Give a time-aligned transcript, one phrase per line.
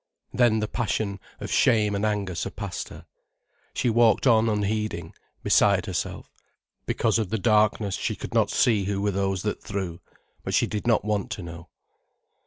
[0.33, 3.05] Then the passion of shame and anger surpassed her.
[3.75, 6.33] She walked on unheeding, beside herself.
[6.87, 9.99] Because of the darkness she could not see who were those that threw.
[10.43, 11.69] But she did not want to know.